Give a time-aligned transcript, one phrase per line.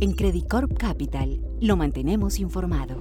[0.00, 3.00] En Credit Corp Capital lo mantenemos informado.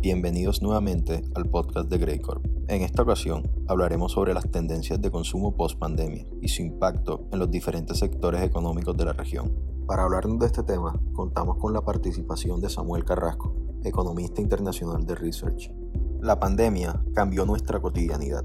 [0.00, 2.44] Bienvenidos nuevamente al podcast de Greycorp.
[2.66, 7.38] En esta ocasión hablaremos sobre las tendencias de consumo post pandemia y su impacto en
[7.38, 9.52] los diferentes sectores económicos de la región.
[9.86, 13.54] Para hablarnos de este tema, contamos con la participación de Samuel Carrasco,
[13.84, 15.70] economista internacional de Research.
[16.20, 18.42] La pandemia cambió nuestra cotidianidad.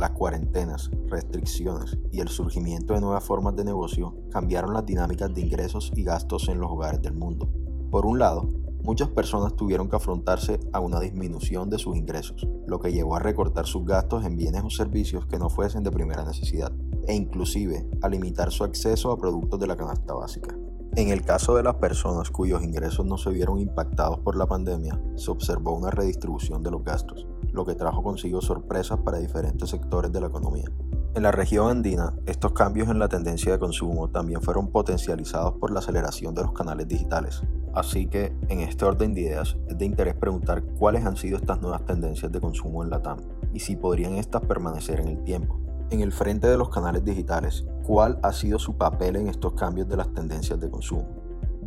[0.00, 5.42] Las cuarentenas, restricciones y el surgimiento de nuevas formas de negocio cambiaron las dinámicas de
[5.42, 7.50] ingresos y gastos en los hogares del mundo.
[7.90, 8.48] Por un lado,
[8.82, 13.18] muchas personas tuvieron que afrontarse a una disminución de sus ingresos, lo que llevó a
[13.18, 16.72] recortar sus gastos en bienes o servicios que no fuesen de primera necesidad,
[17.06, 20.56] e inclusive a limitar su acceso a productos de la canasta básica.
[20.96, 25.00] En el caso de las personas cuyos ingresos no se vieron impactados por la pandemia,
[25.14, 30.10] se observó una redistribución de los gastos, lo que trajo consigo sorpresas para diferentes sectores
[30.10, 30.68] de la economía.
[31.14, 35.70] En la región andina, estos cambios en la tendencia de consumo también fueron potencializados por
[35.70, 37.40] la aceleración de los canales digitales.
[37.72, 41.60] Así que, en este orden de ideas, es de interés preguntar cuáles han sido estas
[41.60, 43.18] nuevas tendencias de consumo en la TAM
[43.52, 45.69] y si podrían estas permanecer en el tiempo.
[45.90, 49.88] En el frente de los canales digitales, ¿cuál ha sido su papel en estos cambios
[49.88, 51.08] de las tendencias de consumo?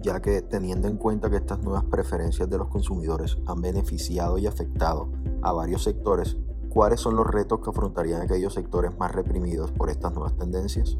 [0.01, 4.47] Ya que teniendo en cuenta que estas nuevas preferencias de los consumidores han beneficiado y
[4.47, 5.09] afectado
[5.41, 6.37] a varios sectores,
[6.69, 10.97] ¿cuáles son los retos que afrontarían aquellos sectores más reprimidos por estas nuevas tendencias?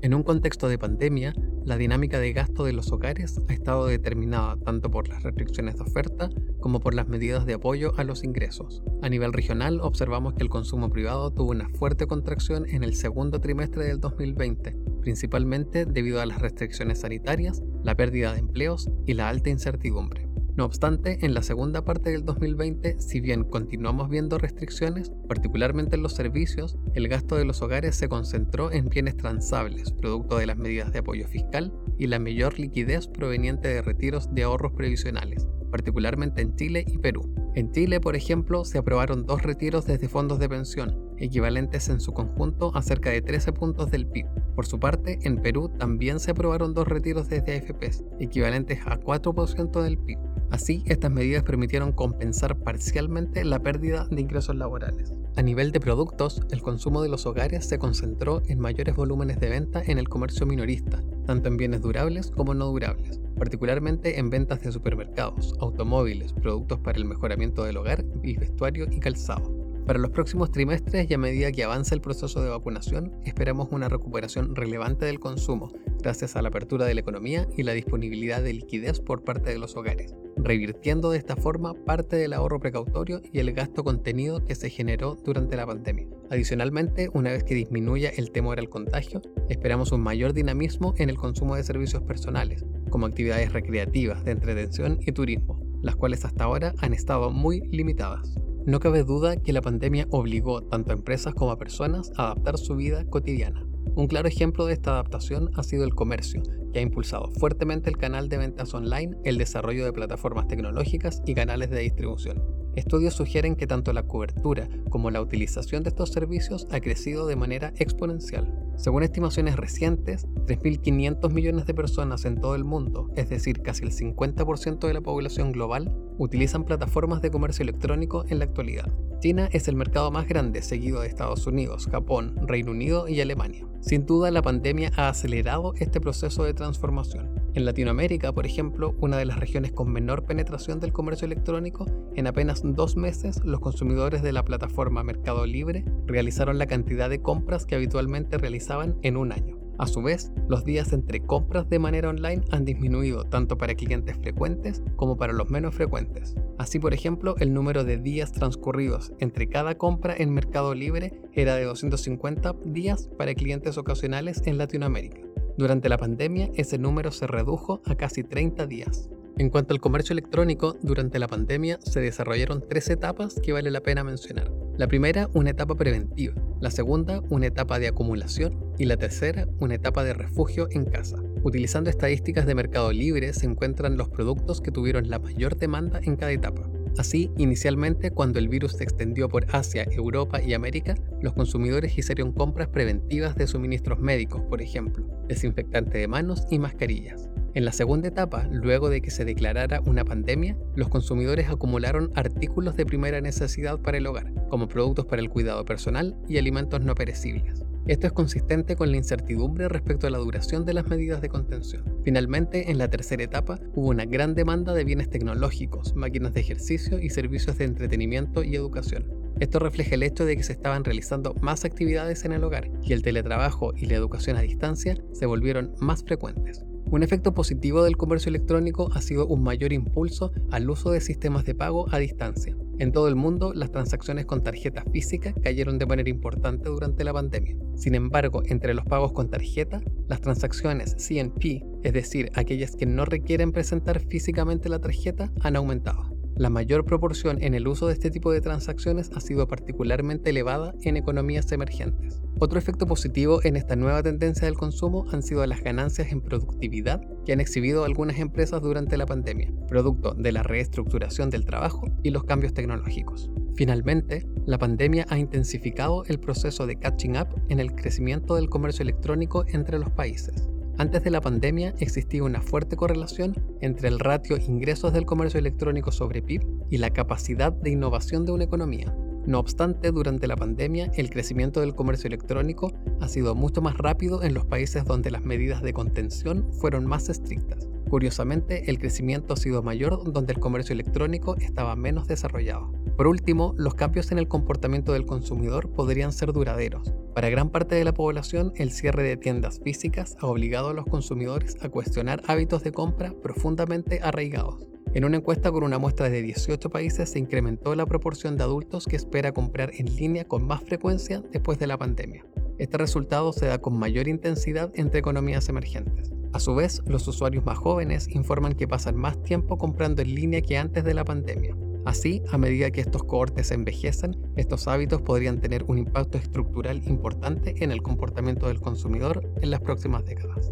[0.00, 4.56] En un contexto de pandemia, la dinámica de gasto de los hogares ha estado determinada
[4.58, 6.28] tanto por las restricciones de oferta
[6.60, 8.82] como por las medidas de apoyo a los ingresos.
[9.02, 13.40] A nivel regional, observamos que el consumo privado tuvo una fuerte contracción en el segundo
[13.40, 19.28] trimestre del 2020, principalmente debido a las restricciones sanitarias, la pérdida de empleos y la
[19.28, 20.23] alta incertidumbre.
[20.56, 26.02] No obstante, en la segunda parte del 2020, si bien continuamos viendo restricciones, particularmente en
[26.02, 30.56] los servicios, el gasto de los hogares se concentró en bienes transables, producto de las
[30.56, 36.42] medidas de apoyo fiscal y la mayor liquidez proveniente de retiros de ahorros previsionales, particularmente
[36.42, 37.34] en Chile y Perú.
[37.56, 42.12] En Chile, por ejemplo, se aprobaron dos retiros desde fondos de pensión, equivalentes en su
[42.12, 44.26] conjunto a cerca de 13 puntos del PIB.
[44.54, 49.82] Por su parte, en Perú también se aprobaron dos retiros desde AFPs, equivalentes a 4%
[49.82, 50.33] del PIB.
[50.54, 55.12] Así, estas medidas permitieron compensar parcialmente la pérdida de ingresos laborales.
[55.34, 59.50] A nivel de productos, el consumo de los hogares se concentró en mayores volúmenes de
[59.50, 64.62] venta en el comercio minorista, tanto en bienes durables como no durables, particularmente en ventas
[64.62, 69.52] de supermercados, automóviles, productos para el mejoramiento del hogar y vestuario y calzado.
[69.86, 73.88] Para los próximos trimestres y a medida que avanza el proceso de vacunación, esperamos una
[73.88, 78.52] recuperación relevante del consumo, gracias a la apertura de la economía y la disponibilidad de
[78.52, 83.38] liquidez por parte de los hogares, revirtiendo de esta forma parte del ahorro precautorio y
[83.38, 86.06] el gasto contenido que se generó durante la pandemia.
[86.30, 91.16] Adicionalmente, una vez que disminuya el temor al contagio, esperamos un mayor dinamismo en el
[91.16, 96.74] consumo de servicios personales, como actividades recreativas, de entretención y turismo, las cuales hasta ahora
[96.78, 98.34] han estado muy limitadas.
[98.66, 102.58] No cabe duda que la pandemia obligó tanto a empresas como a personas a adaptar
[102.58, 103.66] su vida cotidiana.
[103.96, 107.96] Un claro ejemplo de esta adaptación ha sido el comercio, que ha impulsado fuertemente el
[107.96, 112.63] canal de ventas online, el desarrollo de plataformas tecnológicas y canales de distribución.
[112.76, 117.36] Estudios sugieren que tanto la cobertura como la utilización de estos servicios ha crecido de
[117.36, 118.52] manera exponencial.
[118.76, 123.92] Según estimaciones recientes, 3.500 millones de personas en todo el mundo, es decir, casi el
[123.92, 128.92] 50% de la población global, utilizan plataformas de comercio electrónico en la actualidad.
[129.20, 133.66] China es el mercado más grande, seguido de Estados Unidos, Japón, Reino Unido y Alemania.
[133.80, 137.43] Sin duda, la pandemia ha acelerado este proceso de transformación.
[137.54, 142.26] En Latinoamérica, por ejemplo, una de las regiones con menor penetración del comercio electrónico, en
[142.26, 147.64] apenas dos meses los consumidores de la plataforma Mercado Libre realizaron la cantidad de compras
[147.64, 149.64] que habitualmente realizaban en un año.
[149.78, 154.16] A su vez, los días entre compras de manera online han disminuido tanto para clientes
[154.16, 156.34] frecuentes como para los menos frecuentes.
[156.58, 161.54] Así, por ejemplo, el número de días transcurridos entre cada compra en Mercado Libre era
[161.54, 165.33] de 250 días para clientes ocasionales en Latinoamérica.
[165.56, 169.08] Durante la pandemia, ese número se redujo a casi 30 días.
[169.38, 173.80] En cuanto al comercio electrónico, durante la pandemia se desarrollaron tres etapas que vale la
[173.80, 174.52] pena mencionar.
[174.76, 179.76] La primera, una etapa preventiva, la segunda, una etapa de acumulación y la tercera, una
[179.76, 181.22] etapa de refugio en casa.
[181.44, 186.16] Utilizando estadísticas de mercado libre se encuentran los productos que tuvieron la mayor demanda en
[186.16, 186.68] cada etapa.
[186.96, 192.32] Así, inicialmente, cuando el virus se extendió por Asia, Europa y América, los consumidores hicieron
[192.32, 197.30] compras preventivas de suministros médicos, por ejemplo, desinfectante de manos y mascarillas.
[197.54, 202.76] En la segunda etapa, luego de que se declarara una pandemia, los consumidores acumularon artículos
[202.76, 206.94] de primera necesidad para el hogar, como productos para el cuidado personal y alimentos no
[206.94, 207.64] perecibles.
[207.86, 211.84] Esto es consistente con la incertidumbre respecto a la duración de las medidas de contención.
[212.04, 216.98] Finalmente, en la tercera etapa, hubo una gran demanda de bienes tecnológicos, máquinas de ejercicio
[216.98, 219.23] y servicios de entretenimiento y educación.
[219.40, 222.92] Esto refleja el hecho de que se estaban realizando más actividades en el hogar y
[222.92, 226.64] el teletrabajo y la educación a distancia se volvieron más frecuentes.
[226.90, 231.44] Un efecto positivo del comercio electrónico ha sido un mayor impulso al uso de sistemas
[231.44, 232.56] de pago a distancia.
[232.78, 237.12] En todo el mundo, las transacciones con tarjeta física cayeron de manera importante durante la
[237.12, 237.56] pandemia.
[237.74, 243.04] Sin embargo, entre los pagos con tarjeta, las transacciones CNP, es decir, aquellas que no
[243.04, 246.13] requieren presentar físicamente la tarjeta, han aumentado.
[246.36, 250.74] La mayor proporción en el uso de este tipo de transacciones ha sido particularmente elevada
[250.82, 252.20] en economías emergentes.
[252.40, 257.00] Otro efecto positivo en esta nueva tendencia del consumo han sido las ganancias en productividad
[257.24, 262.10] que han exhibido algunas empresas durante la pandemia, producto de la reestructuración del trabajo y
[262.10, 263.30] los cambios tecnológicos.
[263.54, 268.82] Finalmente, la pandemia ha intensificado el proceso de catching up en el crecimiento del comercio
[268.82, 270.48] electrónico entre los países.
[270.76, 275.92] Antes de la pandemia existía una fuerte correlación entre el ratio ingresos del comercio electrónico
[275.92, 278.92] sobre PIB y la capacidad de innovación de una economía.
[279.24, 284.24] No obstante, durante la pandemia el crecimiento del comercio electrónico ha sido mucho más rápido
[284.24, 287.68] en los países donde las medidas de contención fueron más estrictas.
[287.88, 292.72] Curiosamente, el crecimiento ha sido mayor donde el comercio electrónico estaba menos desarrollado.
[292.96, 296.92] Por último, los cambios en el comportamiento del consumidor podrían ser duraderos.
[297.12, 300.84] Para gran parte de la población, el cierre de tiendas físicas ha obligado a los
[300.84, 304.68] consumidores a cuestionar hábitos de compra profundamente arraigados.
[304.94, 308.86] En una encuesta con una muestra de 18 países se incrementó la proporción de adultos
[308.86, 312.24] que espera comprar en línea con más frecuencia después de la pandemia.
[312.58, 316.12] Este resultado se da con mayor intensidad entre economías emergentes.
[316.32, 320.42] A su vez, los usuarios más jóvenes informan que pasan más tiempo comprando en línea
[320.42, 321.56] que antes de la pandemia.
[321.84, 327.62] Así, a medida que estos cohortes envejecen, estos hábitos podrían tener un impacto estructural importante
[327.62, 330.50] en el comportamiento del consumidor en las próximas décadas.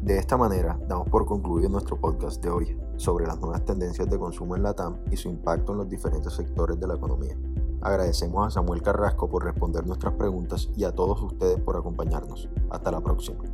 [0.00, 4.18] De esta manera, damos por concluido nuestro podcast de hoy sobre las nuevas tendencias de
[4.18, 7.36] consumo en la TAM y su impacto en los diferentes sectores de la economía.
[7.80, 12.48] Agradecemos a Samuel Carrasco por responder nuestras preguntas y a todos ustedes por acompañarnos.
[12.70, 13.44] Hasta la próxima.